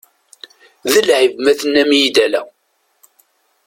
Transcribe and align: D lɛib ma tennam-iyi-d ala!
D 0.91 0.93
lɛib 1.07 1.33
ma 1.43 1.53
tennam-iyi-d 1.59 2.17
ala! 2.25 2.41